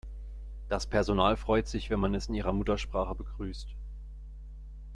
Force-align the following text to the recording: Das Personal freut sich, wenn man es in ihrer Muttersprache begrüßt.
Das 0.67 0.87
Personal 0.87 1.37
freut 1.37 1.67
sich, 1.67 1.91
wenn 1.91 1.99
man 1.99 2.15
es 2.15 2.25
in 2.27 2.33
ihrer 2.33 2.53
Muttersprache 2.53 3.13
begrüßt. 3.13 3.67